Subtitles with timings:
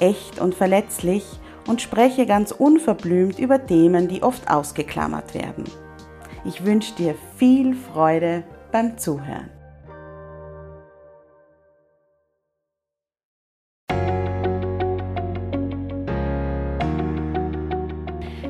[0.00, 1.24] echt und verletzlich
[1.66, 5.64] und spreche ganz unverblümt über Themen, die oft ausgeklammert werden.
[6.44, 9.50] Ich wünsche dir viel Freude beim Zuhören.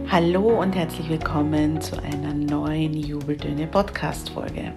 [0.08, 4.72] Hallo und herzlich willkommen zu einer neuen Jubeltöne Podcast Folge.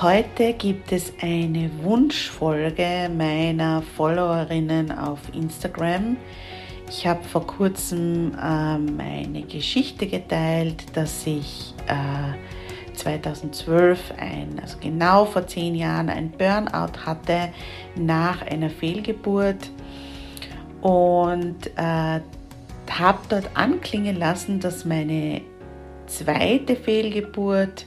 [0.00, 6.16] Heute gibt es eine Wunschfolge meiner Followerinnen auf Instagram.
[6.88, 15.24] Ich habe vor kurzem äh, meine Geschichte geteilt, dass ich äh, 2012, ein, also genau
[15.24, 17.48] vor zehn Jahren, ein Burnout hatte
[17.96, 19.68] nach einer Fehlgeburt
[20.80, 22.20] und äh,
[22.88, 25.40] habe dort anklingen lassen, dass meine
[26.06, 27.84] zweite Fehlgeburt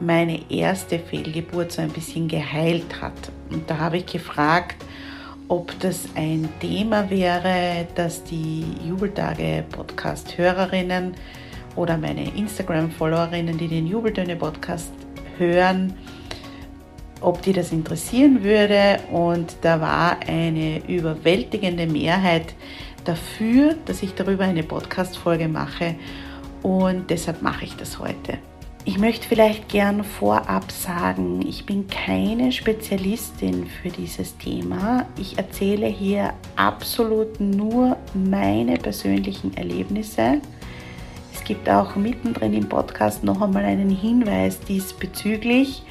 [0.00, 3.32] meine erste Fehlgeburt so ein bisschen geheilt hat.
[3.50, 4.84] Und da habe ich gefragt,
[5.48, 11.14] ob das ein Thema wäre, dass die Jubeltage Podcast-Hörerinnen
[11.76, 14.92] oder meine Instagram-Followerinnen, die den Jubeltöne-Podcast
[15.38, 15.94] hören,
[17.20, 18.98] ob die das interessieren würde.
[19.12, 22.54] Und da war eine überwältigende Mehrheit
[23.04, 25.94] dafür, dass ich darüber eine Podcast-Folge mache.
[26.62, 28.38] Und deshalb mache ich das heute.
[28.88, 35.06] Ich möchte vielleicht gern vorab sagen, ich bin keine Spezialistin für dieses Thema.
[35.18, 40.40] Ich erzähle hier absolut nur meine persönlichen Erlebnisse.
[41.34, 45.82] Es gibt auch mittendrin im Podcast noch einmal einen Hinweis diesbezüglich.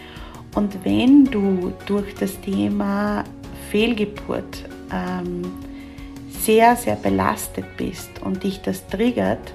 [0.55, 3.25] Und wenn du durch das Thema
[3.71, 4.63] Fehlgeburt
[4.93, 5.41] ähm,
[6.29, 9.53] sehr, sehr belastet bist und dich das triggert,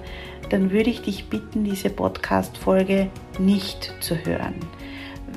[0.50, 4.54] dann würde ich dich bitten, diese Podcast-Folge nicht zu hören,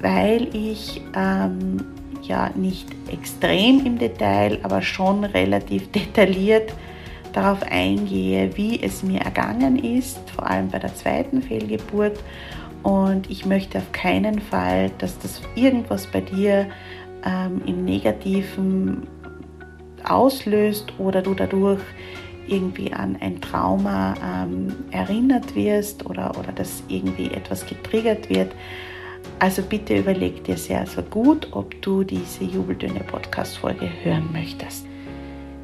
[0.01, 1.77] weil ich ähm,
[2.23, 6.73] ja nicht extrem im Detail, aber schon relativ detailliert
[7.31, 12.19] darauf eingehe, wie es mir ergangen ist, vor allem bei der zweiten Fehlgeburt.
[12.83, 16.67] Und ich möchte auf keinen Fall, dass das irgendwas bei dir
[17.25, 19.07] ähm, im Negativen
[20.03, 21.81] auslöst oder du dadurch
[22.47, 28.51] irgendwie an ein Trauma ähm, erinnert wirst oder, oder dass irgendwie etwas getriggert wird.
[29.39, 34.85] Also bitte überleg dir sehr, sehr gut, ob du diese Jubeltöne Podcast-Folge hören möchtest.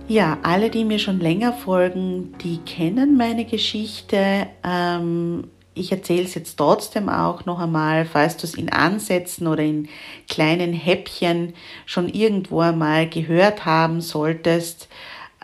[0.08, 4.48] Ja, alle, die mir schon länger folgen, die kennen meine Geschichte.
[4.64, 9.64] Ähm, ich erzähle es jetzt trotzdem auch noch einmal, falls du es in Ansätzen oder
[9.64, 9.88] in
[10.28, 11.54] kleinen Häppchen
[11.86, 14.90] schon irgendwo einmal gehört haben solltest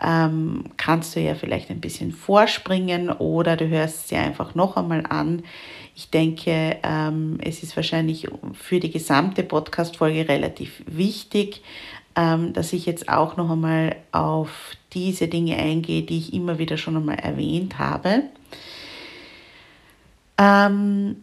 [0.02, 5.04] ähm, kannst du ja vielleicht ein bisschen vorspringen oder du hörst sie einfach noch einmal
[5.08, 5.42] an.
[5.94, 11.62] Ich denke, ähm, es ist wahrscheinlich für die gesamte Podcast-Folge relativ wichtig,
[12.14, 16.76] ähm, dass ich jetzt auch noch einmal auf diese Dinge eingehe, die ich immer wieder
[16.76, 18.24] schon einmal erwähnt habe.
[20.38, 21.22] Ähm,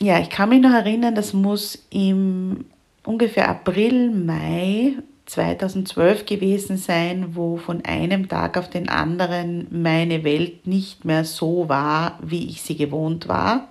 [0.00, 2.64] ja, ich kann mich noch erinnern, das muss im
[3.04, 4.94] ungefähr April, Mai
[5.28, 11.68] 2012 gewesen sein, wo von einem Tag auf den anderen meine Welt nicht mehr so
[11.68, 13.68] war, wie ich sie gewohnt war.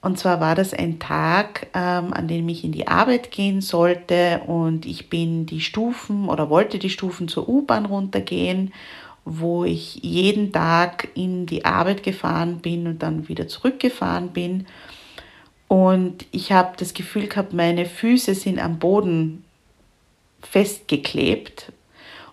[0.00, 4.42] Und zwar war das ein Tag, ähm, an dem ich in die Arbeit gehen sollte
[4.46, 8.72] und ich bin die Stufen oder wollte die Stufen zur U-Bahn runtergehen,
[9.24, 14.66] wo ich jeden Tag in die Arbeit gefahren bin und dann wieder zurückgefahren bin.
[15.66, 19.44] Und ich habe das Gefühl gehabt, meine Füße sind am Boden
[20.42, 21.72] festgeklebt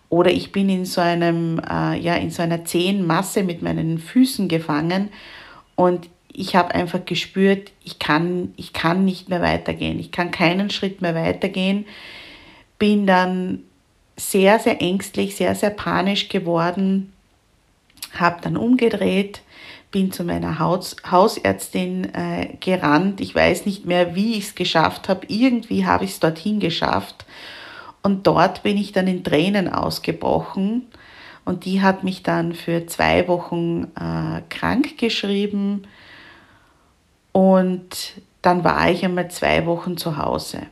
[0.09, 3.99] oder ich bin in so einem äh, ja in so einer zähen Masse mit meinen
[3.99, 5.09] Füßen gefangen
[5.75, 9.99] und ich habe einfach gespürt, ich kann ich kann nicht mehr weitergehen.
[9.99, 11.85] Ich kann keinen Schritt mehr weitergehen.
[12.77, 13.63] Bin dann
[14.17, 17.13] sehr sehr ängstlich, sehr sehr panisch geworden.
[18.13, 19.41] habe dann umgedreht,
[19.91, 23.21] bin zu meiner Haus Hausärztin äh, gerannt.
[23.21, 25.25] Ich weiß nicht mehr, wie ich es geschafft habe.
[25.27, 27.25] Irgendwie habe ich es dorthin geschafft.
[28.05, 30.85] Und dort bin ich dann in Tränen ausgebrochen.
[31.43, 35.87] Und die hat mich dann für zwei Wochen äh, krank geschrieben.
[37.31, 38.13] Und
[38.43, 40.67] dann war ich einmal zwei Wochen zu Hause.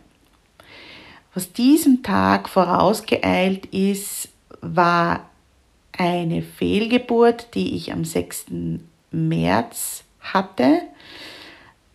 [1.34, 4.30] Was diesem Tag vorausgeeilt ist,
[4.62, 5.22] war
[5.98, 8.46] eine Fehlgeburt, die ich am 6.
[9.10, 10.82] März hatte.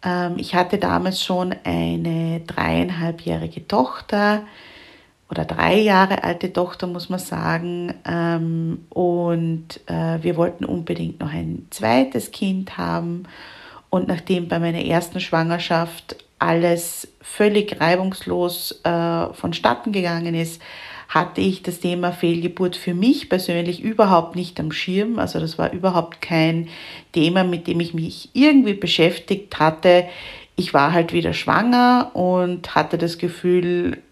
[0.02, 4.42] Ähm, ich hatte damals schon eine dreieinhalbjährige Tochter
[5.30, 7.94] oder drei Jahre alte Tochter, muss man sagen.
[8.06, 13.24] Ähm, und äh, wir wollten unbedingt noch ein zweites Kind haben.
[13.90, 20.62] Und nachdem bei meiner ersten Schwangerschaft alles völlig reibungslos äh, vonstatten gegangen ist,
[21.08, 25.18] hatte ich das Thema Fehlgeburt für mich persönlich überhaupt nicht am Schirm.
[25.18, 26.68] Also das war überhaupt kein
[27.12, 30.04] Thema, mit dem ich mich irgendwie beschäftigt hatte.
[30.54, 34.02] Ich war halt wieder schwanger und hatte das Gefühl,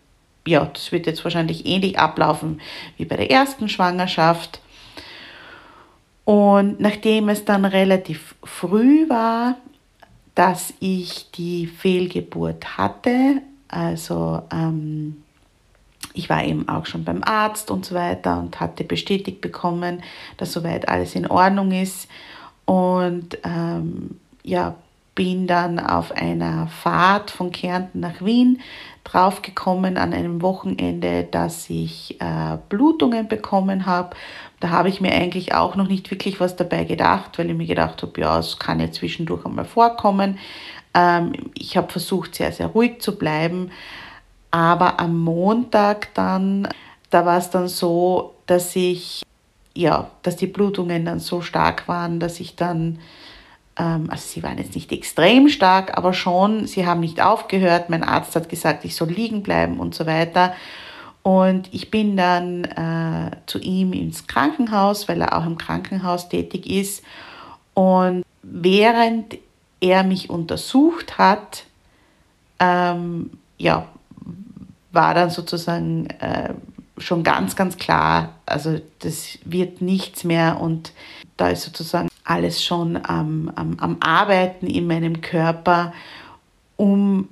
[0.46, 2.60] ja, das wird jetzt wahrscheinlich ähnlich ablaufen
[2.96, 4.60] wie bei der ersten Schwangerschaft.
[6.24, 9.56] Und nachdem es dann relativ früh war,
[10.34, 15.22] dass ich die Fehlgeburt hatte, also ähm,
[16.14, 20.02] ich war eben auch schon beim Arzt und so weiter und hatte bestätigt bekommen,
[20.36, 22.08] dass soweit alles in Ordnung ist.
[22.64, 24.76] Und ähm, ja,
[25.16, 28.60] bin dann auf einer Fahrt von Kärnten nach Wien
[29.02, 34.14] draufgekommen an einem Wochenende, dass ich äh, Blutungen bekommen habe.
[34.60, 37.66] Da habe ich mir eigentlich auch noch nicht wirklich was dabei gedacht, weil ich mir
[37.66, 40.38] gedacht habe, ja, es kann ja zwischendurch einmal vorkommen.
[40.92, 43.70] Ähm, ich habe versucht, sehr, sehr ruhig zu bleiben.
[44.50, 46.68] Aber am Montag dann,
[47.10, 49.22] da war es dann so, dass ich,
[49.74, 52.98] ja, dass die Blutungen dann so stark waren, dass ich dann,
[53.82, 57.90] also sie waren jetzt nicht extrem stark, aber schon, sie haben nicht aufgehört.
[57.90, 60.54] Mein Arzt hat gesagt, ich soll liegen bleiben und so weiter.
[61.22, 66.70] Und ich bin dann äh, zu ihm ins Krankenhaus, weil er auch im Krankenhaus tätig
[66.70, 67.02] ist.
[67.74, 69.36] Und während
[69.80, 71.64] er mich untersucht hat,
[72.60, 73.86] ähm, ja,
[74.92, 76.54] war dann sozusagen äh,
[76.98, 80.92] schon ganz, ganz klar, also das wird nichts mehr und
[81.36, 85.92] da ist sozusagen alles schon am, am, am Arbeiten in meinem Körper,
[86.76, 87.28] um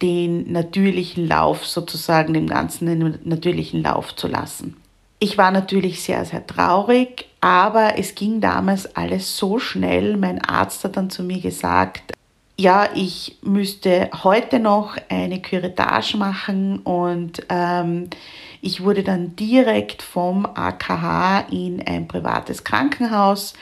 [0.00, 4.76] den natürlichen Lauf sozusagen, dem Ganzen den natürlichen Lauf zu lassen.
[5.20, 10.16] Ich war natürlich sehr, sehr traurig, aber es ging damals alles so schnell.
[10.16, 12.12] Mein Arzt hat dann zu mir gesagt,
[12.58, 18.10] ja, ich müsste heute noch eine Curettage machen und ähm,
[18.62, 23.52] ich wurde dann direkt vom AKH in ein privates Krankenhaus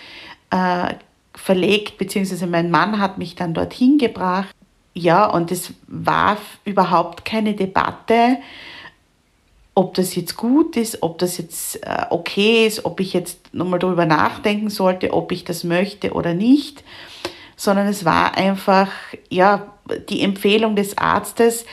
[0.51, 0.95] äh,
[1.35, 4.55] verlegt, beziehungsweise mein Mann hat mich dann dorthin gebracht.
[4.95, 8.39] Ja, und es war überhaupt keine Debatte,
[9.75, 13.79] ob das jetzt gut ist, ob das jetzt äh, okay ist, ob ich jetzt nochmal
[13.79, 16.85] darüber nachdenken sollte, ob ich das möchte oder nicht
[17.61, 18.89] sondern es war einfach,
[19.29, 19.67] ja,
[20.09, 21.67] die Empfehlung des Arztes.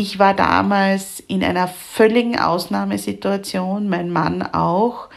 [0.00, 5.08] Ich war damals in einer völligen Ausnahmesituation, mein Mann auch.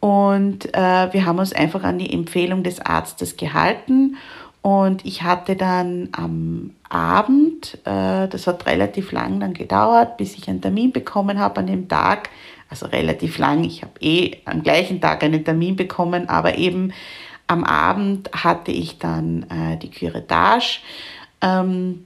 [0.00, 4.16] Und äh, wir haben uns einfach an die Empfehlung des Arztes gehalten.
[4.62, 10.48] Und ich hatte dann am Abend, äh, das hat relativ lang dann gedauert, bis ich
[10.48, 12.30] einen Termin bekommen habe an dem Tag,
[12.68, 16.92] also relativ lang, ich habe eh am gleichen Tag einen Termin bekommen, aber eben
[17.46, 20.80] am Abend hatte ich dann äh, die Curettage,
[21.42, 22.05] ähm,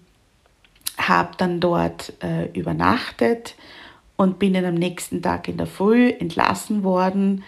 [1.08, 3.54] habe dann dort äh, übernachtet
[4.16, 7.44] und bin dann am nächsten Tag in der Früh entlassen worden.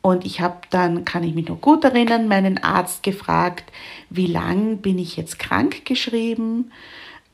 [0.00, 3.72] Und ich habe dann, kann ich mich noch gut erinnern, meinen Arzt gefragt,
[4.10, 6.70] wie lang bin ich jetzt krank geschrieben?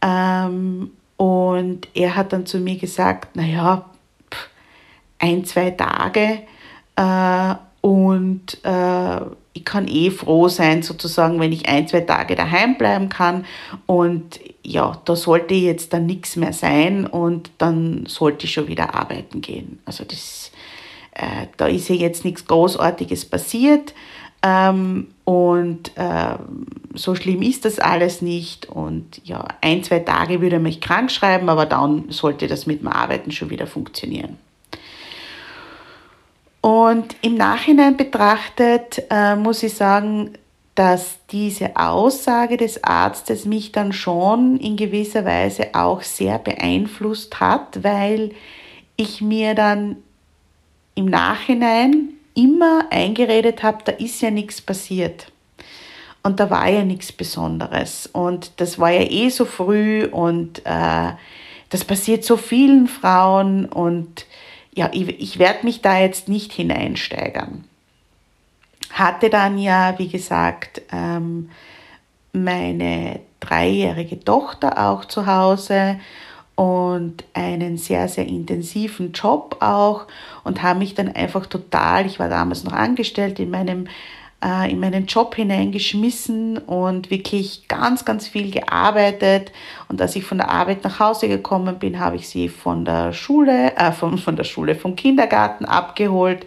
[0.03, 3.91] Ähm, und er hat dann zu mir gesagt, naja,
[5.19, 6.43] ein, zwei Tage.
[6.97, 9.21] Äh, und äh,
[9.53, 13.45] ich kann eh froh sein, sozusagen, wenn ich ein, zwei Tage daheim bleiben kann.
[13.87, 18.95] Und ja, da sollte jetzt dann nichts mehr sein und dann sollte ich schon wieder
[18.95, 19.81] arbeiten gehen.
[19.85, 20.53] Also das,
[21.15, 23.95] äh, da ist ja jetzt nichts Großartiges passiert.
[24.43, 26.37] Ähm, und äh,
[26.95, 28.69] so schlimm ist das alles nicht.
[28.69, 32.81] Und ja, ein, zwei Tage würde er mich krank schreiben, aber dann sollte das mit
[32.81, 34.39] dem Arbeiten schon wieder funktionieren.
[36.61, 40.33] Und im Nachhinein betrachtet äh, muss ich sagen,
[40.75, 47.83] dass diese Aussage des Arztes mich dann schon in gewisser Weise auch sehr beeinflusst hat,
[47.83, 48.33] weil
[48.97, 49.97] ich mir dann
[50.95, 55.33] im Nachhinein, immer eingeredet habe, da ist ja nichts passiert.
[56.23, 58.09] Und da war ja nichts Besonderes.
[58.13, 61.13] Und das war ja eh so früh und äh,
[61.71, 64.27] das passiert so vielen Frauen und
[64.75, 67.65] ja, ich, ich werde mich da jetzt nicht hineinsteigern.
[68.93, 71.51] Hatte dann ja, wie gesagt, ähm,
[72.33, 75.99] meine dreijährige Tochter auch zu Hause
[76.55, 80.07] und einen sehr, sehr intensiven Job auch
[80.45, 83.89] und habe mich dann einfach total, ich war damals noch angestellt in meinem
[84.45, 89.53] äh, in meinen Job hineingeschmissen und wirklich ganz, ganz viel gearbeitet.
[89.89, 93.13] Und als ich von der Arbeit nach Hause gekommen bin, habe ich sie von der
[93.13, 96.47] Schule, äh, von, von der Schule, vom Kindergarten abgeholt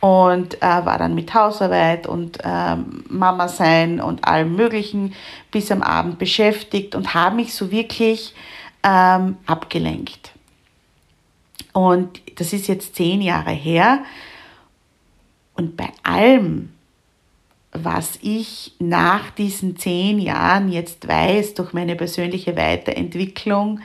[0.00, 5.14] und äh, war dann mit Hausarbeit und ähm, Mama sein und allem Möglichen
[5.50, 8.34] bis am Abend beschäftigt und habe mich so wirklich
[8.82, 10.32] ähm, abgelenkt.
[11.72, 14.04] Und das ist jetzt zehn Jahre her.
[15.54, 16.73] Und bei allem,
[17.74, 23.80] was ich nach diesen zehn Jahren jetzt weiß durch meine persönliche Weiterentwicklung,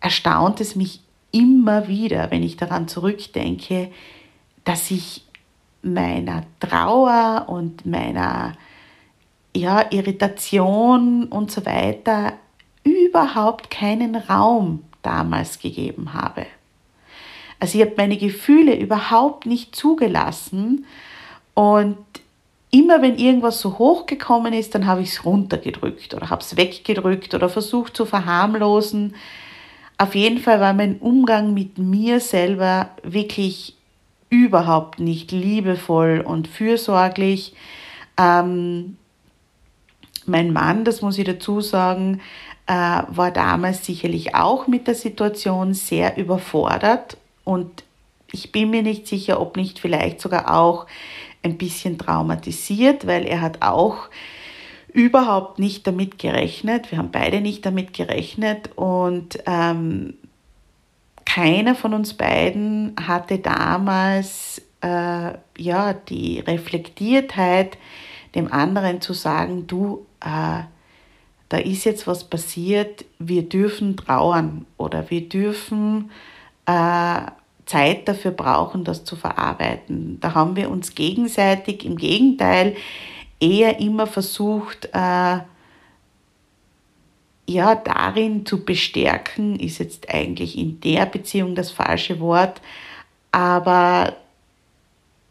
[0.00, 1.00] erstaunt es mich
[1.32, 3.90] immer wieder, wenn ich daran zurückdenke,
[4.64, 5.24] dass ich
[5.82, 8.52] meiner Trauer und meiner
[9.54, 12.34] ja, Irritation und so weiter
[12.84, 16.46] überhaupt keinen Raum damals gegeben habe.
[17.58, 20.86] Also ich habe meine Gefühle überhaupt nicht zugelassen
[21.54, 21.98] und
[22.70, 27.34] immer wenn irgendwas so hochgekommen ist, dann habe ich es runtergedrückt oder habe es weggedrückt
[27.34, 29.14] oder versucht zu verharmlosen.
[29.98, 33.76] Auf jeden Fall war mein Umgang mit mir selber wirklich
[34.30, 37.54] überhaupt nicht liebevoll und fürsorglich.
[38.16, 38.96] Ähm,
[40.26, 42.20] mein Mann, das muss ich dazu sagen,
[42.66, 47.82] äh, war damals sicherlich auch mit der Situation sehr überfordert und
[48.32, 50.86] ich bin mir nicht sicher, ob nicht vielleicht sogar auch
[51.42, 54.08] ein bisschen traumatisiert, weil er hat auch
[54.92, 56.90] überhaupt nicht damit gerechnet.
[56.90, 60.14] Wir haben beide nicht damit gerechnet und ähm,
[61.24, 67.78] keiner von uns beiden hatte damals äh, ja die Reflektiertheit,
[68.34, 70.62] dem anderen zu sagen, du, äh,
[71.48, 76.10] da ist jetzt was passiert, wir dürfen trauern oder wir dürfen
[76.66, 77.20] äh,
[77.70, 80.18] Zeit dafür brauchen, das zu verarbeiten.
[80.18, 82.74] Da haben wir uns gegenseitig im Gegenteil
[83.38, 85.38] eher immer versucht, äh,
[87.46, 92.60] ja, darin zu bestärken, ist jetzt eigentlich in der Beziehung das falsche Wort,
[93.30, 94.16] aber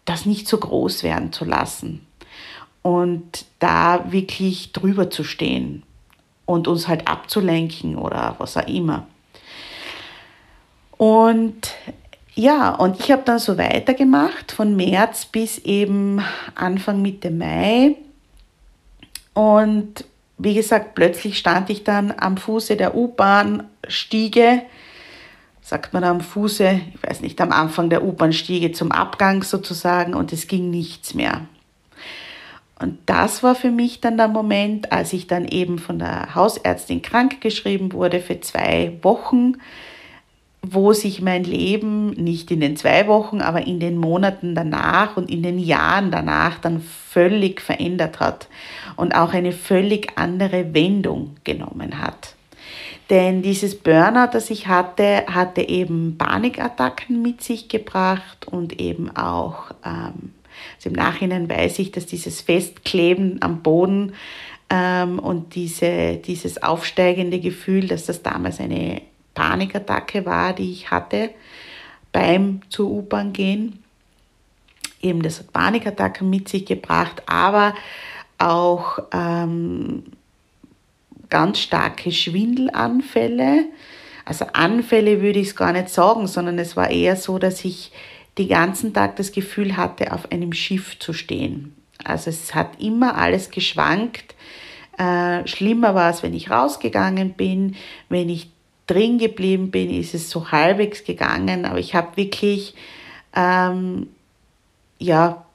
[0.06, 2.08] das nicht so groß werden zu lassen
[2.82, 5.84] und da wirklich drüber zu stehen
[6.46, 9.08] und uns halt abzulenken oder was auch immer.
[10.98, 11.74] Und
[12.40, 16.24] ja, und ich habe dann so weitergemacht von März bis eben
[16.56, 17.98] Anfang Mitte Mai.
[19.34, 20.06] Und
[20.38, 24.62] wie gesagt, plötzlich stand ich dann am Fuße der U-Bahn-Stiege,
[25.62, 30.32] sagt man am Fuße, ich weiß nicht, am Anfang der U-Bahn-Stiege zum Abgang sozusagen und
[30.32, 31.42] es ging nichts mehr.
[32.80, 37.02] Und das war für mich dann der Moment, als ich dann eben von der Hausärztin
[37.02, 39.58] krankgeschrieben wurde für zwei Wochen
[40.62, 45.32] wo sich mein Leben nicht in den zwei Wochen, aber in den Monaten danach und
[45.32, 48.50] in den Jahren danach dann völlig verändert hat
[48.98, 52.36] und auch eine völlig andere Wendung genommen hat.
[53.10, 59.72] Denn dieses Burnout, das ich hatte, hatte eben Panikattacken mit sich gebracht und eben auch,
[59.84, 60.34] ähm,
[60.76, 64.14] also im Nachhinein weiß ich, dass dieses Festkleben am Boden
[64.70, 69.02] ähm, und diese, dieses aufsteigende Gefühl, dass das damals eine
[69.34, 71.32] Panikattacke war, die ich hatte
[72.12, 73.84] beim zur U-Bahn gehen.
[75.02, 77.74] Eben das hat Panikattacken mit sich gebracht, aber
[78.38, 80.04] auch ähm,
[81.30, 83.66] ganz starke Schwindelanfälle.
[84.26, 87.92] Also Anfälle würde ich es gar nicht sagen, sondern es war eher so, dass ich
[88.38, 91.76] den ganzen Tag das Gefühl hatte, auf einem Schiff zu stehen.
[92.04, 94.36] Also es hat immer alles geschwankt.
[94.98, 97.76] Äh, schlimmer war es, wenn ich rausgegangen bin,
[98.10, 98.50] wenn ich
[98.90, 102.74] drin geblieben bin, ist es so halbwegs gegangen, aber ich habe wirklich,
[103.36, 104.08] ähm,
[104.98, 105.46] ja,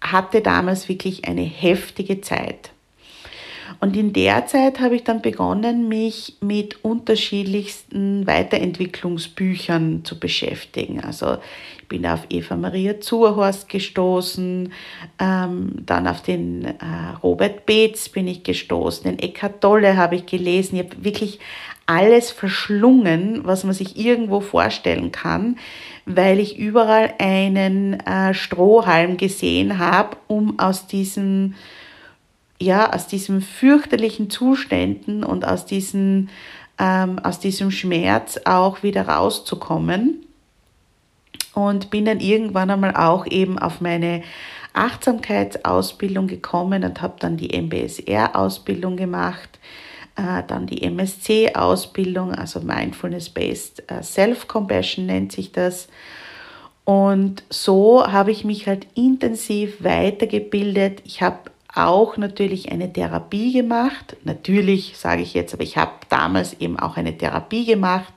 [0.00, 2.70] hatte damals wirklich eine heftige Zeit.
[3.80, 11.00] Und in der Zeit habe ich dann begonnen, mich mit unterschiedlichsten Weiterentwicklungsbüchern zu beschäftigen.
[11.00, 11.38] Also
[11.80, 14.72] ich bin auf Eva Maria Zurhorst gestoßen,
[15.18, 16.74] ähm, dann auf den äh,
[17.22, 20.76] Robert Beetz bin ich gestoßen, den Eckhart Tolle habe ich gelesen.
[20.76, 21.38] Ich habe wirklich
[21.90, 25.58] alles verschlungen, was man sich irgendwo vorstellen kann,
[26.06, 31.56] weil ich überall einen äh, Strohhalm gesehen habe, um aus diesem
[32.60, 36.28] ja, aus diesen fürchterlichen Zuständen und aus, diesen,
[36.78, 40.26] ähm, aus diesem Schmerz auch wieder rauszukommen.
[41.54, 44.22] Und bin dann irgendwann einmal auch eben auf meine
[44.74, 49.58] Achtsamkeitsausbildung gekommen und habe dann die MBSR-Ausbildung gemacht,
[50.46, 55.88] dann die MSC-Ausbildung, also Mindfulness-Based äh, Self-Compassion nennt sich das.
[56.84, 61.02] Und so habe ich mich halt intensiv weitergebildet.
[61.04, 64.16] Ich habe auch natürlich eine Therapie gemacht.
[64.24, 68.12] Natürlich sage ich jetzt, aber ich habe damals eben auch eine Therapie gemacht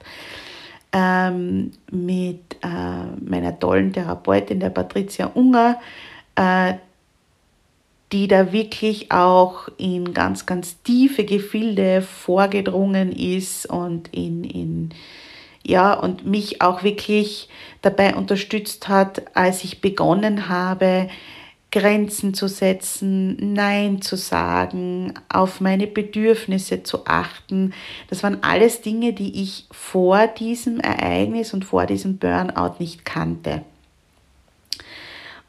[0.92, 5.80] ähm, mit äh, meiner tollen Therapeutin, der Patricia Unger,
[6.36, 6.76] äh,
[8.14, 14.90] die da wirklich auch in ganz, ganz tiefe Gefilde vorgedrungen ist und in, in
[15.66, 17.50] ja, und mich auch wirklich
[17.82, 21.10] dabei unterstützt hat, als ich begonnen habe,
[21.72, 27.74] Grenzen zu setzen, Nein zu sagen, auf meine Bedürfnisse zu achten.
[28.10, 33.64] Das waren alles Dinge, die ich vor diesem Ereignis und vor diesem Burnout nicht kannte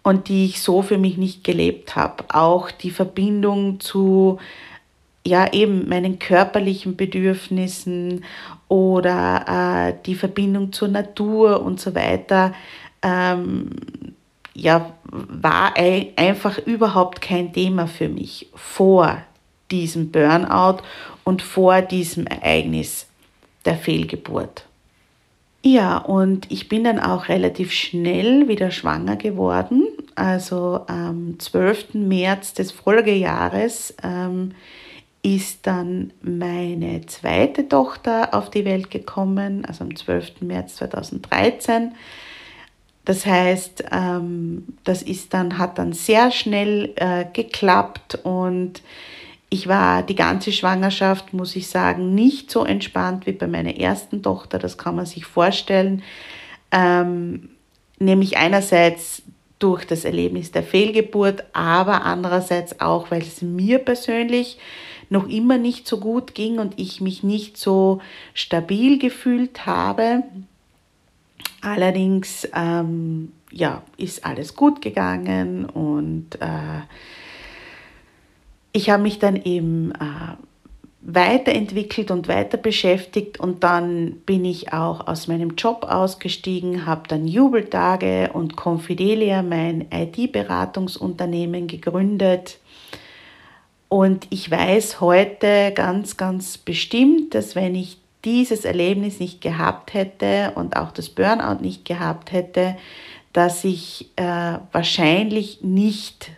[0.04, 2.25] und die ich so für mich nicht gelebt habe.
[2.28, 4.38] Auch die Verbindung zu
[5.26, 8.25] ja eben meinen körperlichen Bedürfnissen
[8.68, 12.52] oder äh, die Verbindung zur Natur und so weiter.
[13.02, 13.70] Ähm,
[14.52, 19.23] ja, war einfach überhaupt kein Thema für mich vor
[19.70, 20.82] diesem Burnout
[21.25, 23.06] und vor diesem Ereignis
[23.64, 24.66] der Fehlgeburt.
[25.66, 29.87] Ja, und ich bin dann auch relativ schnell wieder schwanger geworden.
[30.14, 31.94] Also am 12.
[31.94, 34.52] März des Folgejahres ähm,
[35.23, 40.42] ist dann meine zweite Tochter auf die Welt gekommen, also am 12.
[40.42, 41.94] März 2013.
[43.06, 48.83] Das heißt, ähm, das ist dann, hat dann sehr schnell äh, geklappt und
[49.54, 54.20] ich war die ganze Schwangerschaft, muss ich sagen, nicht so entspannt wie bei meiner ersten
[54.20, 54.59] Tochter.
[54.59, 56.02] Das kann man sich vorstellen.
[56.72, 57.50] Ähm,
[58.00, 59.22] nämlich einerseits
[59.61, 64.59] durch das Erlebnis der Fehlgeburt, aber andererseits auch, weil es mir persönlich
[65.09, 68.00] noch immer nicht so gut ging und ich mich nicht so
[68.35, 70.24] stabil gefühlt habe.
[71.61, 76.81] Allerdings ähm, ja, ist alles gut gegangen und äh,
[78.74, 80.34] ich habe mich dann eben äh,
[81.00, 87.28] weiterentwickelt und weiter beschäftigt und dann bin ich auch aus meinem Job ausgestiegen, habe dann
[87.28, 92.58] Jubeltage und Confidelia, mein IT-Beratungsunternehmen, gegründet.
[93.88, 100.52] Und ich weiß heute ganz, ganz bestimmt, dass wenn ich dieses Erlebnis nicht gehabt hätte
[100.56, 102.76] und auch das Burnout nicht gehabt hätte,
[103.32, 106.32] dass ich äh, wahrscheinlich nicht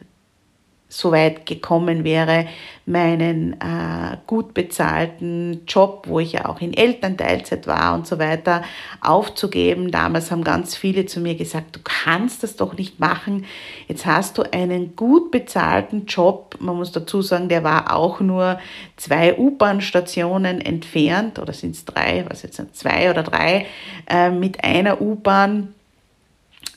[0.98, 2.46] so weit gekommen wäre,
[2.86, 8.62] meinen äh, gut bezahlten Job, wo ich ja auch in Elternteilzeit war und so weiter,
[9.00, 9.90] aufzugeben.
[9.90, 13.44] Damals haben ganz viele zu mir gesagt, du kannst das doch nicht machen.
[13.88, 16.56] Jetzt hast du einen gut bezahlten Job.
[16.60, 18.58] Man muss dazu sagen, der war auch nur
[18.96, 23.66] zwei U-Bahn-Stationen entfernt, oder sind es drei, was jetzt sind, zwei oder drei,
[24.08, 25.74] äh, mit einer U-Bahn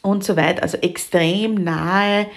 [0.01, 2.27] und so weiter, also extrem nahe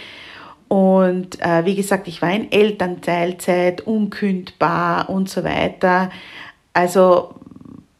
[0.73, 6.09] und äh, wie gesagt, ich war in Elternteilzeit, unkündbar und so weiter.
[6.73, 7.35] Also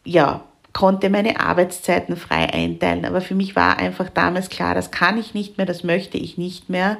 [0.05, 3.05] ja, konnte meine Arbeitszeiten frei einteilen.
[3.05, 6.39] Aber für mich war einfach damals klar, das kann ich nicht mehr, das möchte ich
[6.39, 6.97] nicht mehr.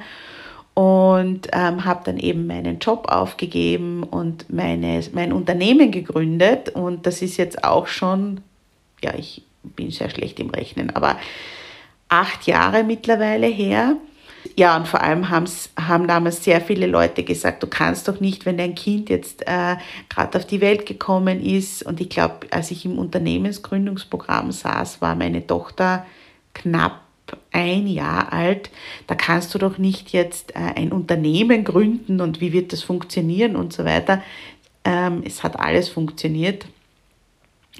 [0.75, 6.69] Und ähm, habe dann eben meinen Job aufgegeben und meine, mein Unternehmen gegründet.
[6.69, 8.41] Und das ist jetzt auch schon,
[9.01, 11.17] ja, ich bin sehr schlecht im Rechnen, aber
[12.09, 13.95] acht Jahre mittlerweile her.
[14.55, 18.57] Ja, und vor allem haben damals sehr viele Leute gesagt, du kannst doch nicht, wenn
[18.57, 19.77] dein Kind jetzt äh,
[20.09, 21.83] gerade auf die Welt gekommen ist.
[21.83, 26.05] Und ich glaube, als ich im Unternehmensgründungsprogramm saß, war meine Tochter
[26.53, 27.01] knapp
[27.51, 28.69] ein Jahr alt.
[29.07, 33.55] Da kannst du doch nicht jetzt äh, ein Unternehmen gründen und wie wird das funktionieren
[33.55, 34.21] und so weiter.
[34.83, 36.65] Ähm, es hat alles funktioniert.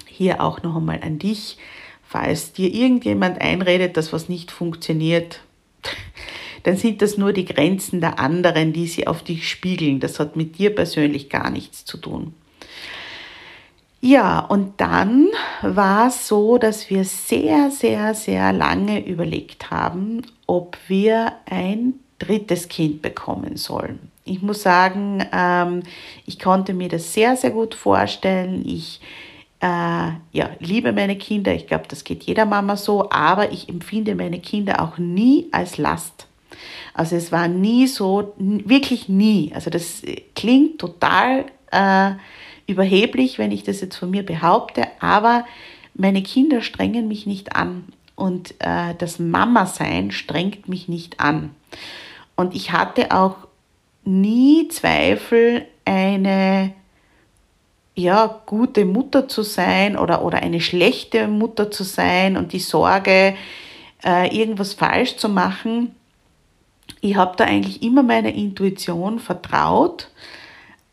[0.06, 1.58] Hier auch noch einmal an dich.
[2.02, 5.40] Falls dir irgendjemand einredet, dass was nicht funktioniert,
[6.64, 10.00] dann sind das nur die Grenzen der anderen, die sie auf dich spiegeln.
[10.00, 12.34] Das hat mit dir persönlich gar nichts zu tun.
[14.00, 15.28] Ja, und dann
[15.62, 22.68] war es so, dass wir sehr, sehr, sehr lange überlegt haben, ob wir ein drittes
[22.68, 24.10] Kind bekommen sollen.
[24.24, 25.82] Ich muss sagen, ähm,
[26.26, 28.62] ich konnte mir das sehr, sehr gut vorstellen.
[28.66, 29.00] Ich
[29.60, 34.14] äh, ja, liebe meine Kinder, ich glaube, das geht jeder Mama so, aber ich empfinde
[34.14, 36.26] meine Kinder auch nie als Last.
[36.92, 39.52] Also es war nie so, wirklich nie.
[39.54, 40.02] Also das
[40.34, 42.12] klingt total äh,
[42.66, 45.44] überheblich, wenn ich das jetzt von mir behaupte, aber
[45.94, 47.84] meine Kinder strengen mich nicht an
[48.16, 51.50] und äh, das Mama-Sein strengt mich nicht an.
[52.36, 53.36] Und ich hatte auch
[54.04, 56.72] nie Zweifel, eine
[57.94, 63.36] ja, gute Mutter zu sein oder, oder eine schlechte Mutter zu sein und die Sorge,
[64.04, 65.94] äh, irgendwas falsch zu machen.
[67.00, 70.08] Ich habe da eigentlich immer meiner Intuition vertraut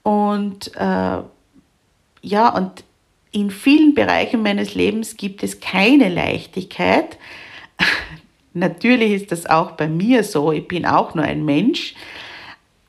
[0.03, 1.19] und äh,
[2.21, 2.83] ja, und
[3.31, 7.17] in vielen Bereichen meines Lebens gibt es keine Leichtigkeit.
[8.53, 11.95] Natürlich ist das auch bei mir so, ich bin auch nur ein Mensch.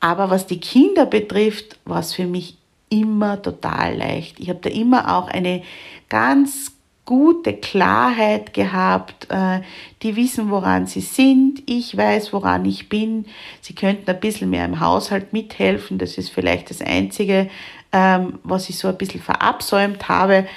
[0.01, 2.57] Aber was die Kinder betrifft, war es für mich
[2.89, 4.39] immer total leicht.
[4.39, 5.63] Ich habe da immer auch eine
[6.09, 6.72] ganz
[7.05, 9.27] gute Klarheit gehabt.
[9.29, 9.61] Äh,
[10.01, 11.63] die wissen, woran sie sind.
[11.65, 13.25] Ich weiß, woran ich bin.
[13.61, 15.97] Sie könnten ein bisschen mehr im Haushalt mithelfen.
[15.97, 17.49] Das ist vielleicht das Einzige,
[17.91, 20.47] ähm, was ich so ein bisschen verabsäumt habe.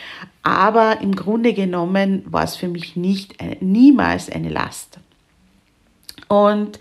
[0.42, 5.00] Aber im Grunde genommen war es für mich nicht, niemals eine Last.
[6.28, 6.78] Und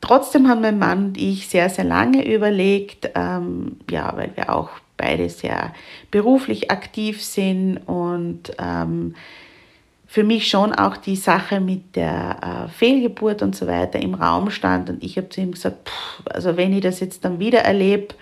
[0.00, 4.70] Trotzdem haben mein Mann und ich sehr, sehr lange überlegt, ähm, ja, weil wir auch
[5.00, 5.72] beide sehr
[6.10, 9.14] beruflich aktiv sind und ähm,
[10.06, 14.50] für mich schon auch die Sache mit der äh, Fehlgeburt und so weiter im Raum
[14.50, 14.90] stand.
[14.90, 18.14] Und ich habe zu ihm gesagt, pff, also wenn ich das jetzt dann wieder erlebe,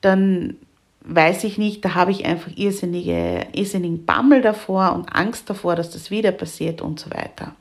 [0.00, 0.56] dann
[1.02, 5.90] weiß ich nicht, da habe ich einfach irrsinnige, irrsinnigen Bammel davor und Angst davor, dass
[5.90, 7.54] das wieder passiert und so weiter.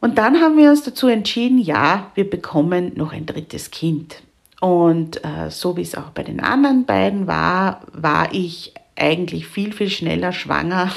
[0.00, 4.22] Und dann haben wir uns dazu entschieden, ja, wir bekommen noch ein drittes Kind.
[4.62, 9.72] Und äh, so wie es auch bei den anderen beiden war, war ich eigentlich viel,
[9.72, 10.92] viel schneller schwanger,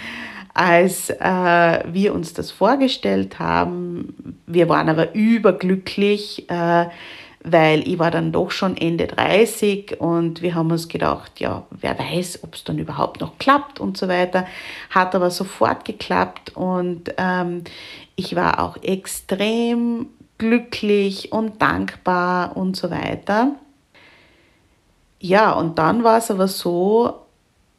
[0.54, 4.36] als äh, wir uns das vorgestellt haben.
[4.46, 6.86] Wir waren aber überglücklich, äh,
[7.42, 11.98] weil ich war dann doch schon Ende 30 und wir haben uns gedacht, ja, wer
[11.98, 14.46] weiß, ob es dann überhaupt noch klappt und so weiter.
[14.90, 17.64] Hat aber sofort geklappt und ähm,
[18.14, 20.06] ich war auch extrem
[20.38, 23.56] glücklich und dankbar und so weiter.
[25.20, 27.14] Ja, und dann war es aber so,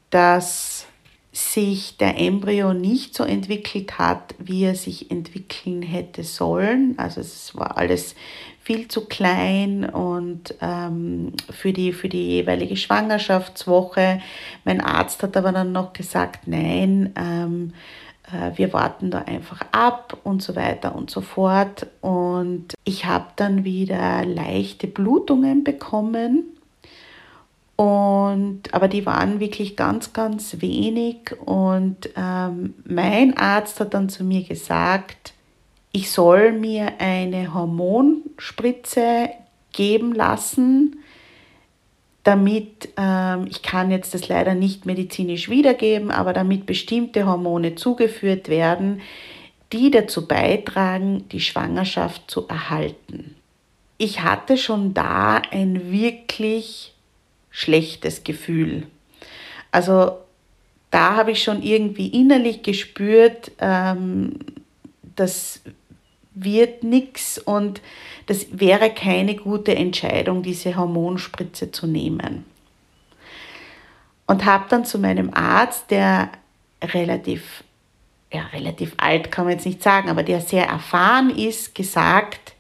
[0.10, 0.86] dass
[1.32, 6.96] sich der Embryo nicht so entwickelt hat, wie er sich entwickeln hätte sollen.
[6.98, 8.16] Also es war alles
[8.62, 14.22] viel zu klein und ähm, für, die, für die jeweilige Schwangerschaftswoche.
[14.66, 18.09] Mein Arzt hat aber dann noch gesagt, nein, ähm, äh,
[18.56, 21.88] wir warten da einfach ab und so weiter und so fort.
[22.02, 26.46] Und ich habe dann wieder leichte Blutungen bekommen.
[27.76, 31.36] Und, aber die waren wirklich ganz, ganz wenig.
[31.46, 35.34] Und ähm, mein Arzt hat dann zu mir gesagt,
[35.92, 39.30] ich soll mir eine Hormonspritze
[39.72, 41.00] geben lassen,
[42.24, 48.50] damit, ähm, ich kann jetzt das leider nicht medizinisch wiedergeben, aber damit bestimmte Hormone zugeführt
[48.50, 49.02] werden,
[49.72, 53.36] die dazu beitragen, die Schwangerschaft zu erhalten.
[53.98, 56.94] Ich hatte schon da ein wirklich
[57.52, 58.88] schlechtes Gefühl.
[59.72, 60.18] Also
[60.92, 64.40] da habe ich schon irgendwie innerlich gespürt, ähm,
[65.16, 65.62] das
[66.44, 67.82] wird nichts und
[68.26, 72.46] das wäre keine gute Entscheidung, diese Hormonspritze zu nehmen.
[74.28, 76.30] Und habe dann zu meinem Arzt, der
[76.84, 77.64] relativ,
[78.32, 82.54] ja, relativ alt kann man jetzt nicht sagen, aber der sehr erfahren ist, gesagt,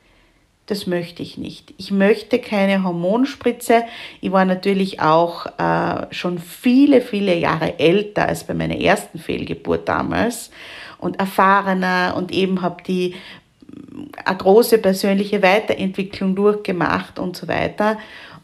[0.69, 1.73] das möchte ich nicht.
[1.77, 3.85] Ich möchte keine Hormonspritze.
[4.21, 9.89] Ich war natürlich auch äh, schon viele, viele Jahre älter als bei meiner ersten Fehlgeburt
[9.89, 10.51] damals
[10.99, 13.15] und erfahrener und eben habe die
[14.25, 17.97] eine große persönliche Weiterentwicklung durchgemacht und so weiter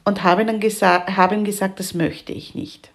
[0.03, 2.91] und habe, dann gesagt, habe ihm gesagt, das möchte ich nicht.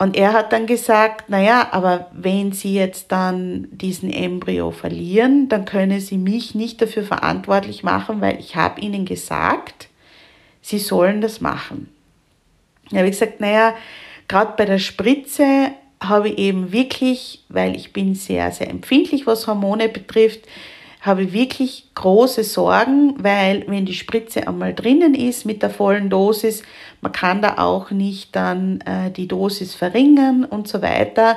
[0.00, 5.64] Und er hat dann gesagt, naja, aber wenn Sie jetzt dann diesen Embryo verlieren, dann
[5.64, 9.88] können Sie mich nicht dafür verantwortlich machen, weil ich habe Ihnen gesagt,
[10.62, 11.88] Sie sollen das machen.
[12.90, 13.74] Da habe ich gesagt, naja,
[14.28, 19.48] gerade bei der Spritze habe ich eben wirklich, weil ich bin sehr, sehr empfindlich, was
[19.48, 20.40] Hormone betrifft,
[21.00, 26.62] habe wirklich große Sorgen, weil wenn die Spritze einmal drinnen ist mit der vollen Dosis,
[27.00, 31.36] man kann da auch nicht dann äh, die Dosis verringern und so weiter.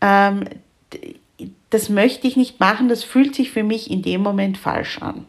[0.00, 0.44] Ähm,
[1.70, 5.26] das möchte ich nicht machen, das fühlt sich für mich in dem Moment falsch an.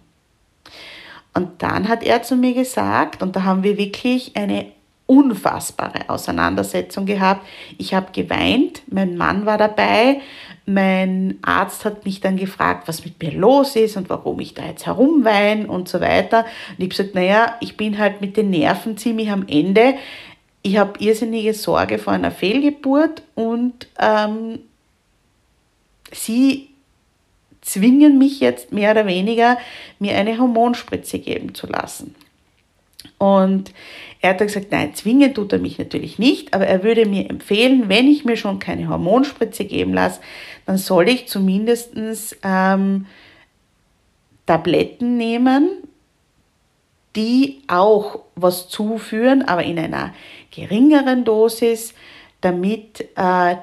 [1.33, 4.65] Und dann hat er zu mir gesagt, und da haben wir wirklich eine
[5.05, 7.45] unfassbare Auseinandersetzung gehabt.
[7.77, 10.21] Ich habe geweint, mein Mann war dabei,
[10.69, 14.65] mein Arzt hat mich dann gefragt, was mit mir los ist und warum ich da
[14.67, 16.45] jetzt herumweine und so weiter.
[16.69, 19.95] Und ich habe gesagt, naja, ich bin halt mit den Nerven ziemlich am Ende.
[20.61, 24.59] Ich habe irrsinnige Sorge vor einer Fehlgeburt und ähm,
[26.11, 26.69] sie
[27.61, 29.57] zwingen mich jetzt mehr oder weniger,
[29.97, 32.13] mir eine Hormonspritze geben zu lassen.
[33.17, 33.71] Und
[34.21, 37.87] er hat gesagt, nein, zwingen tut er mich natürlich nicht, aber er würde mir empfehlen,
[37.87, 40.19] wenn ich mir schon keine Hormonspritze geben lasse,
[40.65, 41.95] dann soll ich zumindest
[42.43, 43.05] ähm,
[44.45, 45.69] Tabletten nehmen,
[47.15, 50.13] die auch was zuführen, aber in einer
[50.51, 51.93] geringeren Dosis,
[52.41, 53.55] damit äh,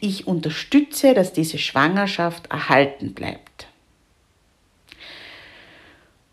[0.00, 3.53] ich unterstütze, dass diese Schwangerschaft erhalten bleibt.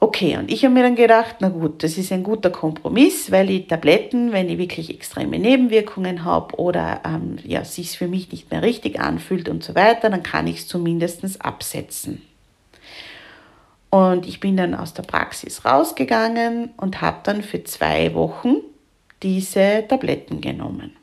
[0.04, 3.46] Okay, und ich habe mir dann gedacht, na gut, das ist ein guter Kompromiss, weil
[3.46, 8.50] die Tabletten, wenn ich wirklich extreme Nebenwirkungen habe oder ähm, ja, sich für mich nicht
[8.50, 12.24] mehr richtig anfühlt und so weiter, dann kann ich es zumindest absetzen.
[13.92, 18.56] Und ich bin dann aus der Praxis rausgegangen und habe dann für zwei Wochen
[19.22, 20.96] diese Tabletten genommen.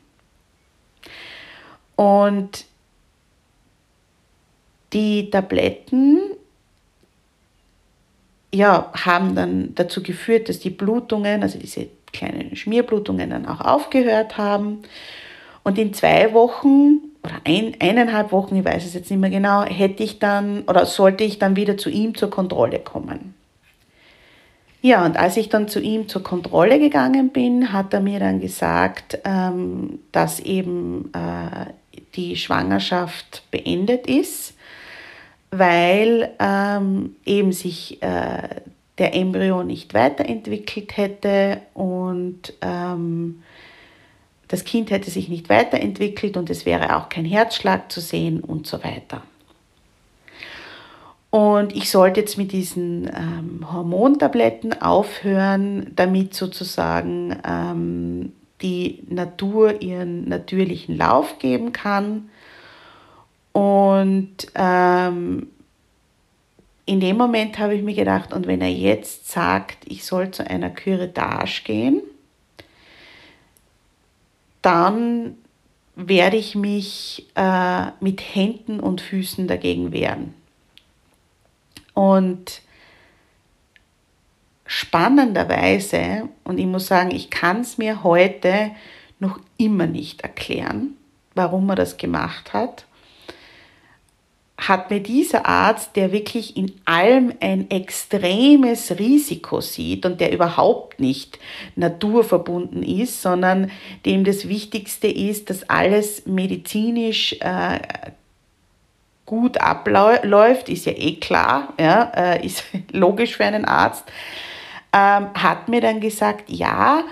[1.95, 2.65] Und
[4.91, 6.19] die Tabletten
[8.53, 14.37] ja, haben dann dazu geführt, dass die Blutungen, also diese kleinen Schmierblutungen dann auch aufgehört
[14.37, 14.79] haben.
[15.63, 19.63] Und in zwei Wochen oder ein, eineinhalb Wochen, ich weiß es jetzt nicht mehr genau,
[19.63, 23.35] hätte ich dann oder sollte ich dann wieder zu ihm zur Kontrolle kommen.
[24.81, 28.39] Ja, und als ich dann zu ihm zur Kontrolle gegangen bin, hat er mir dann
[28.39, 31.65] gesagt, ähm, dass eben äh,
[32.15, 34.53] die Schwangerschaft beendet ist
[35.51, 38.61] weil ähm, eben sich äh,
[38.97, 43.41] der Embryo nicht weiterentwickelt hätte und ähm,
[44.47, 48.67] das Kind hätte sich nicht weiterentwickelt und es wäre auch kein Herzschlag zu sehen und
[48.67, 49.23] so weiter.
[51.29, 58.33] Und ich sollte jetzt mit diesen ähm, Hormontabletten aufhören, damit sozusagen ähm,
[58.63, 62.29] die Natur ihren natürlichen Lauf geben kann
[63.51, 65.47] und ähm,
[66.85, 70.49] in dem Moment habe ich mir gedacht, und wenn er jetzt sagt, ich soll zu
[70.49, 72.01] einer Curettage gehen,
[74.61, 75.37] dann
[75.95, 80.33] werde ich mich äh, mit Händen und Füßen dagegen wehren.
[81.93, 82.61] Und
[84.65, 88.71] spannenderweise, und ich muss sagen, ich kann es mir heute
[89.19, 90.95] noch immer nicht erklären,
[91.35, 92.85] warum er das gemacht hat
[94.59, 100.99] hat mir dieser Arzt, der wirklich in allem ein extremes Risiko sieht und der überhaupt
[100.99, 101.39] nicht
[101.75, 103.71] naturverbunden ist, sondern
[104.05, 107.79] dem das Wichtigste ist, dass alles medizinisch äh,
[109.25, 114.03] gut abläuft, ist ja eh klar, ja, äh, ist logisch für einen Arzt,
[114.91, 117.03] ähm, hat mir dann gesagt, ja,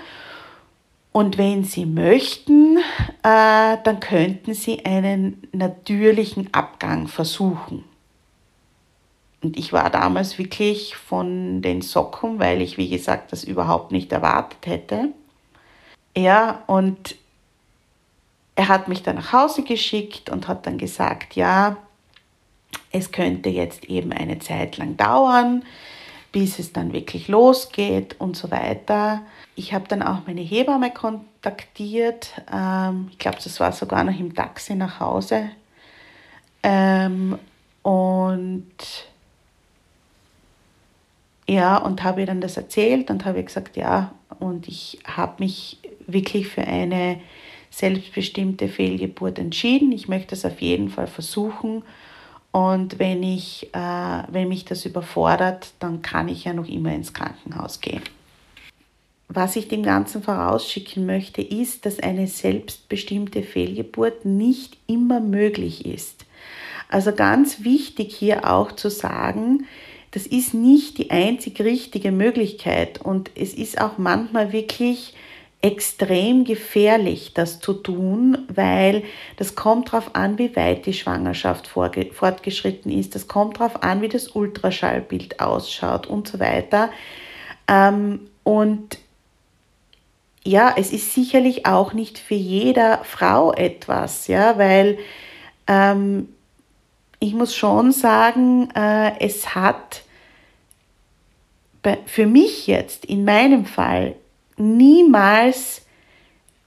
[1.18, 2.76] und wenn Sie möchten,
[3.24, 7.82] äh, dann könnten Sie einen natürlichen Abgang versuchen.
[9.42, 14.12] Und ich war damals wirklich von den Socken, weil ich, wie gesagt, das überhaupt nicht
[14.12, 15.08] erwartet hätte.
[16.16, 17.16] Ja, und
[18.54, 21.78] er hat mich dann nach Hause geschickt und hat dann gesagt, ja,
[22.92, 25.64] es könnte jetzt eben eine Zeit lang dauern,
[26.32, 29.22] bis es dann wirklich losgeht und so weiter.
[29.54, 32.32] Ich habe dann auch meine Hebamme kontaktiert.
[32.52, 35.50] Ähm, ich glaube, das war sogar noch im Taxi nach Hause.
[36.62, 37.38] Ähm,
[37.82, 38.66] und
[41.48, 45.78] ja, und habe ihr dann das erzählt und habe gesagt, ja, und ich habe mich
[46.06, 47.20] wirklich für eine
[47.70, 49.92] selbstbestimmte Fehlgeburt entschieden.
[49.92, 51.82] Ich möchte es auf jeden Fall versuchen.
[52.58, 57.14] Und wenn, ich, äh, wenn mich das überfordert, dann kann ich ja noch immer ins
[57.14, 58.02] Krankenhaus gehen.
[59.28, 66.26] Was ich dem Ganzen vorausschicken möchte, ist, dass eine selbstbestimmte Fehlgeburt nicht immer möglich ist.
[66.88, 69.66] Also ganz wichtig hier auch zu sagen,
[70.10, 75.14] das ist nicht die einzig richtige Möglichkeit und es ist auch manchmal wirklich
[75.60, 79.02] extrem gefährlich, das zu tun, weil
[79.36, 84.08] das kommt darauf an, wie weit die Schwangerschaft fortgeschritten ist, das kommt darauf an, wie
[84.08, 86.90] das Ultraschallbild ausschaut und so weiter.
[87.66, 88.98] Ähm, und
[90.44, 94.98] ja, es ist sicherlich auch nicht für jeder Frau etwas, ja, weil
[95.66, 96.28] ähm,
[97.18, 100.02] ich muss schon sagen, äh, es hat
[102.06, 104.14] für mich jetzt in meinem Fall
[104.58, 105.82] niemals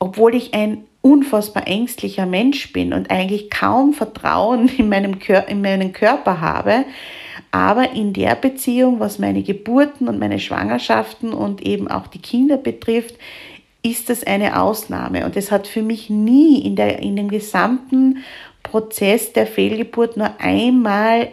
[0.01, 5.62] obwohl ich ein unfassbar ängstlicher Mensch bin und eigentlich kaum Vertrauen in, meinem Kör in
[5.62, 6.86] meinen Körper habe,
[7.51, 12.58] aber in der Beziehung, was meine Geburten und meine Schwangerschaften und eben auch die Kinder
[12.58, 13.15] betrifft,
[13.84, 15.23] ist das eine Ausnahme.
[15.23, 18.23] Und es hat für mich nie in, der, in dem gesamten
[18.63, 21.30] Prozess der Fehlgeburt nur einmal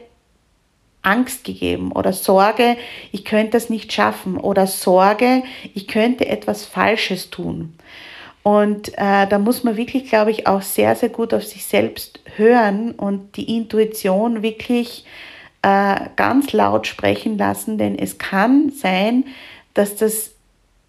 [1.03, 2.77] Angst gegeben oder Sorge,
[3.13, 5.43] ich könnte das nicht schaffen oder Sorge,
[5.75, 7.75] ich könnte etwas Falsches tun.
[8.43, 12.21] Und äh, da muss man wirklich, glaube ich, auch sehr, sehr gut auf sich selbst
[12.37, 15.05] hören und die Intuition wirklich
[15.63, 19.25] äh, ganz laut sprechen lassen, denn es kann sein,
[19.75, 20.31] dass das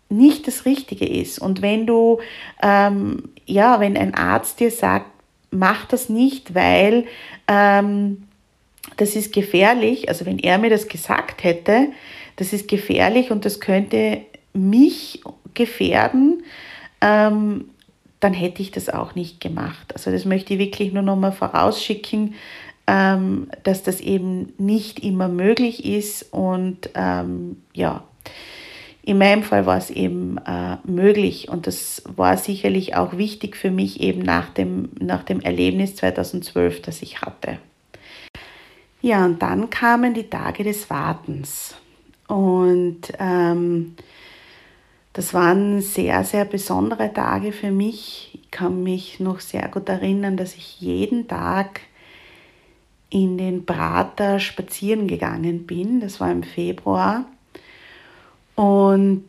[0.10, 1.40] nicht das Richtige ist.
[1.40, 2.20] Und wenn du,
[2.62, 5.08] ähm, ja, wenn ein Arzt dir sagt,
[5.52, 7.06] mach das nicht, weil
[7.48, 8.24] ähm,
[8.98, 11.90] das ist gefährlich, also wenn er mir das gesagt hätte,
[12.36, 14.22] das ist gefährlich und das könnte
[14.54, 15.22] mich
[15.54, 16.44] gefährden,
[17.02, 17.70] ähm,
[18.20, 19.94] dann hätte ich das auch nicht gemacht.
[19.94, 22.36] Also das möchte ich wirklich nur noch mal vorausschicken,
[22.88, 28.04] ähm, dass das eben nicht immer möglich ist und ähm, ja,
[29.04, 33.72] in meinem Fall war es eben äh, möglich und das war sicherlich auch wichtig für
[33.72, 37.60] mich eben nach dem, nach dem Erlebnis 2012, das ich hatte.
[39.02, 41.76] Ja, und dann kamen die Tage des Wartens
[42.28, 43.96] und ähm,
[45.14, 48.32] das waren sehr, sehr besondere Tage für mich.
[48.34, 51.82] Ich kann mich noch sehr gut erinnern, dass ich jeden Tag
[53.10, 56.02] in den Prater spazieren gegangen bin.
[56.02, 57.26] Das war im Februar
[58.56, 59.26] und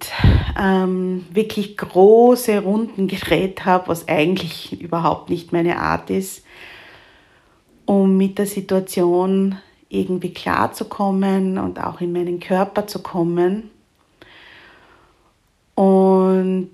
[0.61, 6.45] ähm, wirklich große Runden gedreht habe, was eigentlich überhaupt nicht meine Art ist,
[7.91, 13.69] um mit der Situation irgendwie klarzukommen und auch in meinen Körper zu kommen.
[15.75, 16.71] Und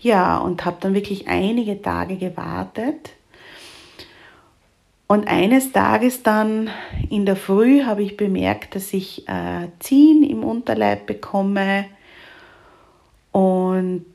[0.00, 3.10] ja, und habe dann wirklich einige Tage gewartet
[5.06, 6.70] und eines Tages dann
[7.10, 11.84] in der Früh habe ich bemerkt, dass ich äh, Ziehen im Unterleib bekomme
[13.32, 14.14] und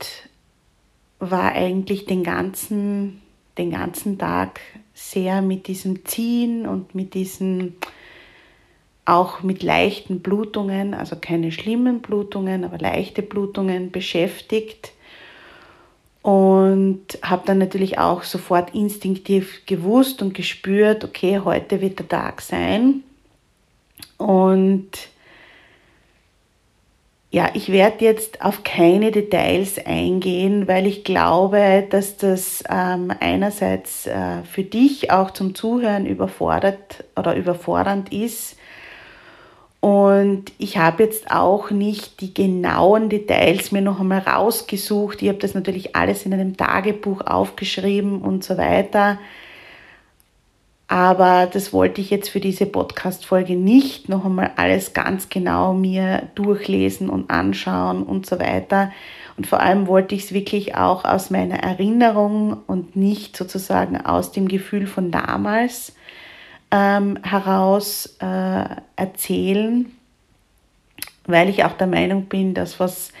[1.20, 3.22] war eigentlich den ganzen,
[3.56, 4.58] den ganzen Tag
[4.96, 7.76] sehr mit diesem Ziehen und mit diesen
[9.04, 14.92] auch mit leichten Blutungen, also keine schlimmen Blutungen, aber leichte Blutungen beschäftigt
[16.22, 22.40] und habe dann natürlich auch sofort instinktiv gewusst und gespürt, okay, heute wird der Tag
[22.40, 23.04] sein.
[24.16, 24.90] Und
[27.36, 34.06] ja, ich werde jetzt auf keine Details eingehen, weil ich glaube, dass das ähm, einerseits
[34.06, 38.56] äh, für dich auch zum Zuhören überfordert oder überfordernd ist
[39.80, 45.20] und ich habe jetzt auch nicht die genauen Details mir noch einmal rausgesucht.
[45.20, 49.18] Ich habe das natürlich alles in einem Tagebuch aufgeschrieben und so weiter.
[50.88, 56.28] Aber das wollte ich jetzt für diese Podcast-Folge nicht noch einmal alles ganz genau mir
[56.36, 58.92] durchlesen und anschauen und so weiter.
[59.36, 64.30] Und vor allem wollte ich es wirklich auch aus meiner Erinnerung und nicht sozusagen aus
[64.30, 65.92] dem Gefühl von damals
[66.70, 69.90] ähm, heraus äh, erzählen,
[71.26, 73.12] weil ich auch der Meinung bin, dass was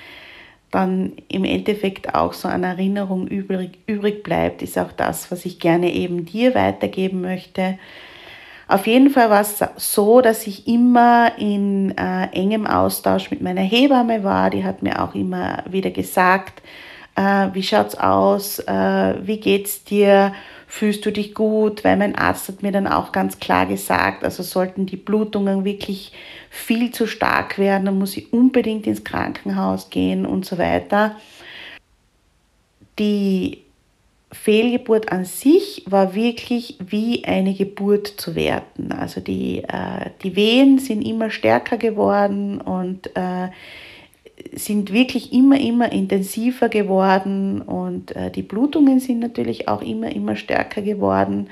[0.76, 5.58] dann im Endeffekt auch so an Erinnerung übrig, übrig bleibt, ist auch das, was ich
[5.58, 7.78] gerne eben dir weitergeben möchte.
[8.68, 13.62] Auf jeden Fall war es so, dass ich immer in äh, engem Austausch mit meiner
[13.62, 14.50] Hebamme war.
[14.50, 16.62] Die hat mir auch immer wieder gesagt,
[17.14, 20.34] äh, wie schaut's aus, äh, wie geht's dir,
[20.76, 24.42] fühlst du dich gut, weil mein Arzt hat mir dann auch ganz klar gesagt, also
[24.42, 26.12] sollten die Blutungen wirklich
[26.50, 31.16] viel zu stark werden, dann muss ich unbedingt ins Krankenhaus gehen und so weiter.
[32.98, 33.62] Die
[34.30, 38.92] Fehlgeburt an sich war wirklich wie eine Geburt zu werten.
[38.92, 43.48] Also die, äh, die Wehen sind immer stärker geworden und äh,
[44.54, 50.36] sind wirklich immer, immer intensiver geworden und äh, die Blutungen sind natürlich auch immer, immer
[50.36, 51.48] stärker geworden.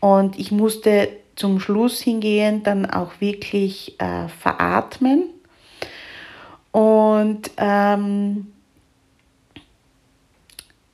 [0.00, 5.24] Und ich musste zum Schluss hingehen dann auch wirklich äh, veratmen.
[6.72, 8.46] Und ähm,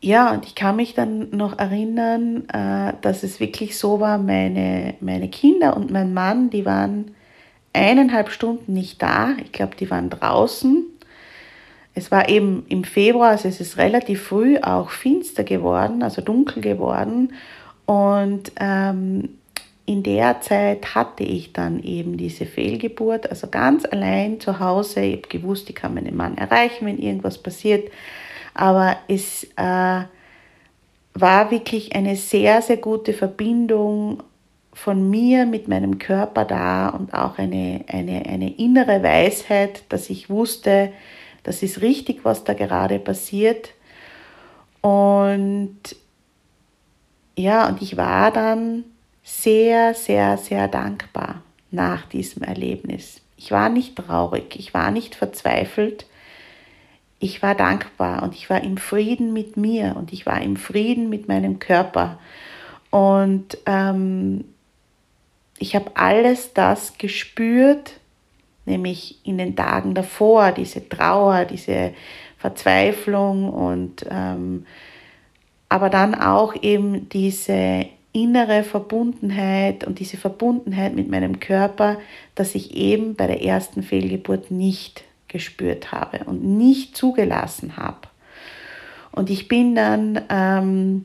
[0.01, 4.95] ja, und ich kann mich dann noch erinnern, äh, dass es wirklich so war, meine,
[5.01, 7.17] meine Kinder und mein Mann, die waren
[7.73, 9.35] eineinhalb Stunden nicht da.
[9.43, 10.87] Ich glaube, die waren draußen.
[11.97, 16.63] Es war eben im Februar, also es ist relativ früh auch finster geworden, also dunkel
[16.63, 17.33] geworden.
[17.87, 19.31] Und ähm,
[19.87, 25.01] in der Zeit hatte ich dann eben diese Fehlgeburt, also ganz allein zu Hause.
[25.01, 27.91] Ich habe gewusst, ich kann meinen Mann erreichen, wenn irgendwas passiert.
[28.53, 30.03] Aber es äh,
[31.15, 34.23] war wirklich eine sehr, sehr gute Verbindung
[34.75, 40.29] von mir mit meinem Körper da und auch eine, eine, eine innere Weisheit, dass ich
[40.29, 40.93] wusste,
[41.47, 43.71] das ist richtig, was da gerade passiert.
[44.81, 45.79] Und
[47.37, 48.83] ja, und ich war dann
[49.23, 53.21] sehr, sehr, sehr dankbar nach diesem Erlebnis.
[53.37, 56.07] Ich war nicht traurig, ich war nicht verzweifelt,
[57.21, 61.09] ich war dankbar und ich war im Frieden mit mir und ich war im Frieden
[61.09, 62.19] mit meinem Körper.
[62.91, 64.45] Und ähm,
[65.59, 68.01] ich habe alles das gespürt,
[68.67, 71.95] nämlich in den Tagen davor, diese Trauer, diese
[72.39, 74.67] Verzweiflung und ähm,
[75.69, 81.99] aber dann auch eben diese innere Verbundenheit und diese Verbundenheit mit meinem Körper,
[82.35, 88.09] dass ich eben bei der ersten Fehlgeburt nicht gespürt habe und nicht zugelassen habe.
[89.13, 91.05] Und ich bin dann ähm,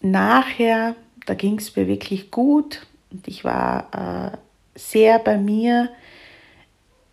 [0.00, 0.94] nachher,
[1.26, 4.36] da ging es mir wirklich gut und ich war äh,
[4.78, 5.90] sehr bei mir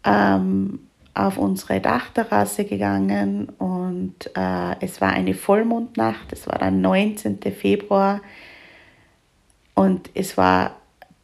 [0.03, 0.79] ähm,
[1.13, 7.39] auf unsere Dachterrasse gegangen und äh, es war eine Vollmondnacht, es war der 19.
[7.57, 8.21] Februar
[9.73, 10.75] und es war,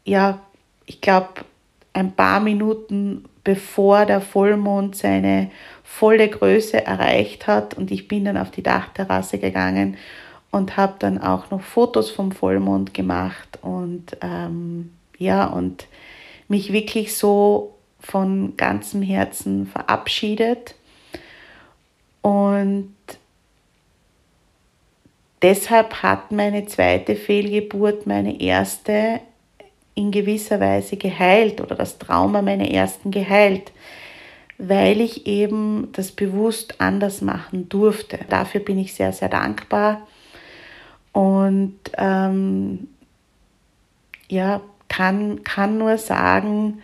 [0.05, 0.39] ja,
[0.85, 1.45] ich glaube,
[1.93, 5.51] ein paar Minuten bevor der Vollmond seine
[5.83, 9.97] volle Größe erreicht hat und ich bin dann auf die Dachterrasse gegangen
[10.51, 15.87] und habe dann auch noch Fotos vom Vollmond gemacht und ähm, ja und
[16.52, 20.76] mich wirklich so von ganzem Herzen verabschiedet
[22.22, 22.93] und
[25.41, 29.22] deshalb hat meine zweite Fehlgeburt meine erste
[29.95, 33.72] in gewisser Weise geheilt oder das Trauma meiner ersten geheilt,
[34.58, 38.20] weil ich eben das bewusst anders machen durfte.
[38.30, 40.06] Dafür bin ich sehr, sehr dankbar
[41.14, 42.89] und ähm,
[44.28, 46.81] ja, kann, kann nur sagen,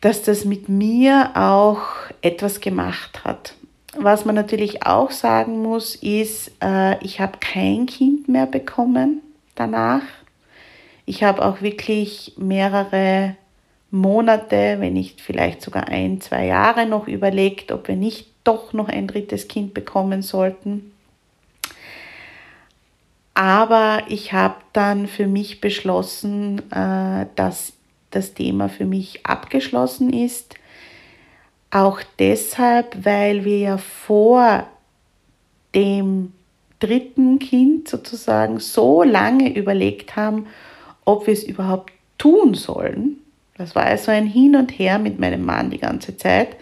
[0.00, 1.82] dass das mit mir auch
[2.22, 3.54] etwas gemacht hat.
[3.96, 9.20] Was man natürlich auch sagen muss, ist, äh, ich habe kein Kind mehr bekommen
[9.56, 10.02] danach.
[11.04, 13.36] Ich habe auch wirklich mehrere
[13.90, 18.88] Monate, wenn nicht vielleicht sogar ein, zwei Jahre noch überlegt, ob wir nicht doch noch
[18.88, 20.92] ein drittes Kind bekommen sollten.
[23.38, 27.74] Aber ich habe dann für mich beschlossen, äh, dass
[28.10, 30.56] das Thema für mich abgeschlossen ist.
[31.70, 34.66] Auch deshalb, weil wir ja vor
[35.72, 36.32] dem
[36.80, 40.48] dritten Kind sozusagen so lange überlegt haben,
[41.04, 43.18] ob wir es überhaupt tun sollen.
[43.56, 46.56] Das war also ein Hin und Her mit meinem Mann die ganze Zeit.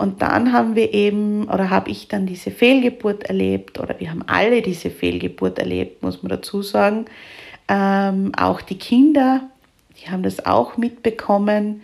[0.00, 4.24] Und dann haben wir eben, oder habe ich dann diese Fehlgeburt erlebt, oder wir haben
[4.26, 7.04] alle diese Fehlgeburt erlebt, muss man dazu sagen.
[7.68, 9.42] Ähm, auch die Kinder,
[9.98, 11.82] die haben das auch mitbekommen.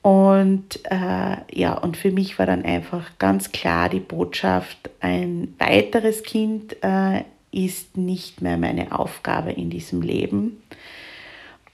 [0.00, 6.22] Und äh, ja, und für mich war dann einfach ganz klar die Botschaft, ein weiteres
[6.22, 10.62] Kind äh, ist nicht mehr meine Aufgabe in diesem Leben.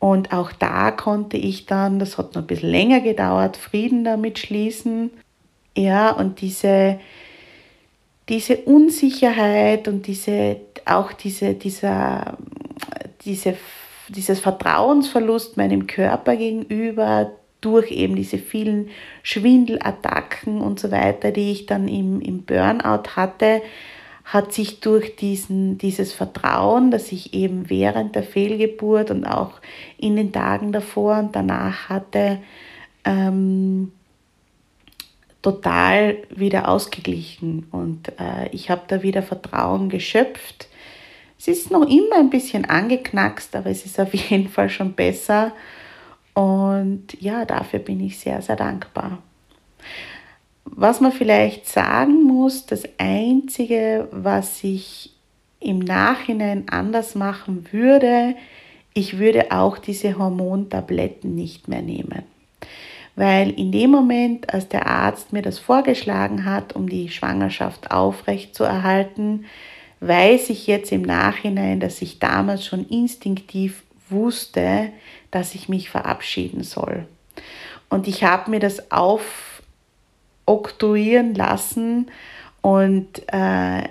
[0.01, 4.41] Und auch da konnte ich dann, das hat noch ein bisschen länger gedauert, Frieden damit
[4.41, 5.13] schließen.
[5.81, 7.01] Ja, und diese,
[8.29, 12.37] diese Unsicherheit und diese, auch diese, dieser,
[13.25, 13.57] diese,
[14.09, 18.91] dieses Vertrauensverlust meinem Körper gegenüber durch eben diese vielen
[19.23, 23.63] Schwindelattacken und so weiter, die ich dann im, im Burnout hatte,
[24.25, 29.61] hat sich durch diesen, dieses Vertrauen, das ich eben während der Fehlgeburt und auch
[29.97, 32.39] in den Tagen davor und danach hatte,
[33.05, 33.93] ähm,
[35.43, 37.67] total wieder ausgeglichen.
[37.71, 40.69] Und äh, ich habe da wieder Vertrauen geschöpft.
[41.39, 45.53] Es ist noch immer ein bisschen angeknackst, aber es ist auf jeden Fall schon besser.
[46.35, 49.19] Und ja, dafür bin ich sehr, sehr dankbar.
[50.65, 55.13] Was man vielleicht sagen muss, das Einzige, was ich
[55.59, 58.35] im Nachhinein anders machen würde,
[58.95, 62.23] ich würde auch diese Hormontabletten nicht mehr nehmen.
[63.21, 68.55] Weil in dem Moment, als der Arzt mir das vorgeschlagen hat, um die Schwangerschaft aufrecht
[68.55, 69.45] zu erhalten,
[70.01, 74.89] weiß ich jetzt im Nachhinein, dass ich damals schon instinktiv wusste,
[75.31, 77.07] dass ich mich verabschieden soll.
[77.91, 79.63] Und ich habe mir das auf
[80.47, 82.11] oktroyieren lassen
[82.63, 83.83] und äh,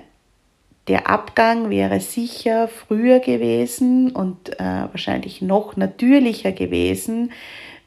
[0.87, 7.31] der Abgang wäre sicher früher gewesen und äh, wahrscheinlich noch natürlicher gewesen,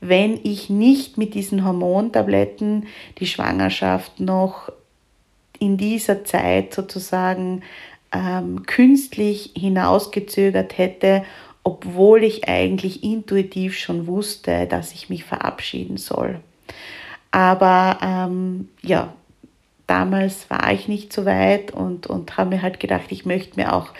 [0.02, 2.86] wenn ich nicht mit diesen Hormontabletten
[3.18, 4.70] die Schwangerschaft noch
[5.60, 7.62] in dieser Zeit sozusagen
[8.12, 11.22] ähm, künstlich hinausgezögert hätte,
[11.62, 16.40] obwohl ich eigentlich intuitiv schon wusste, dass ich mich verabschieden soll.
[17.30, 19.12] Aber ähm, ja,
[19.86, 23.72] damals war ich nicht so weit und, und habe mir halt gedacht, ich möchte mir
[23.72, 23.90] auch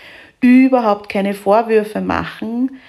[0.41, 2.81] überhaupt keine Vorwürfe machen.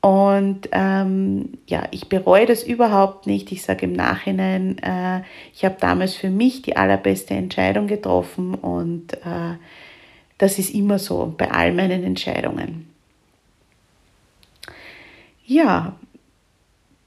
[0.00, 3.52] Und ähm, ja, ich bereue das überhaupt nicht.
[3.52, 5.20] Ich sage im Nachhinein, äh,
[5.52, 9.56] ich habe damals für mich die allerbeste Entscheidung getroffen und äh,
[10.38, 12.88] das ist immer so bei all meinen Entscheidungen.
[15.44, 15.96] Ja,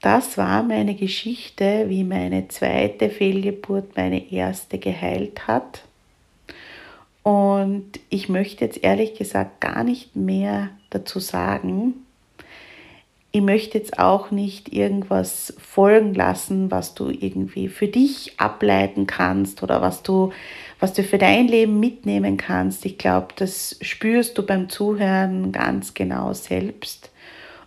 [0.00, 5.82] das war meine Geschichte, wie meine zweite Fehlgeburt meine erste geheilt hat.
[7.24, 11.94] Und ich möchte jetzt ehrlich gesagt gar nicht mehr dazu sagen.
[13.36, 19.60] Ich möchte jetzt auch nicht irgendwas folgen lassen, was du irgendwie für dich ableiten kannst
[19.64, 20.32] oder was du,
[20.78, 22.86] was du für dein Leben mitnehmen kannst.
[22.86, 27.10] Ich glaube, das spürst du beim Zuhören ganz genau selbst.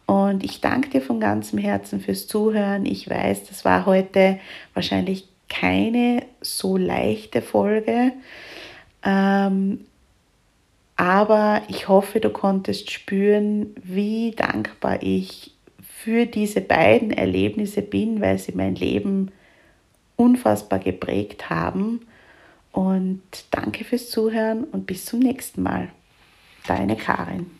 [0.05, 2.85] Und ich danke dir von ganzem Herzen fürs Zuhören.
[2.85, 4.39] Ich weiß, das war heute
[4.73, 8.13] wahrscheinlich keine so leichte Folge.
[9.03, 9.81] Ähm,
[10.95, 15.56] aber ich hoffe, du konntest spüren, wie dankbar ich
[16.07, 19.29] für diese beiden Erlebnisse bin, weil sie mein Leben
[20.15, 22.07] unfassbar geprägt haben.
[22.71, 25.89] Und danke fürs Zuhören und bis zum nächsten Mal.
[26.65, 27.56] Deine Karin.